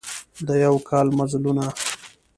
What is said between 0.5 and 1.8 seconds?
یوه کال مزلونه